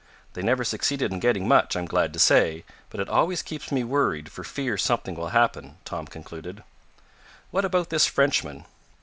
[0.33, 3.83] "They never succeeded in getting much, I'm glad to say, but it always keeps me
[3.83, 6.63] worried for fear something will happen," Tom concluded.
[7.51, 8.65] "But about this Frenchman?"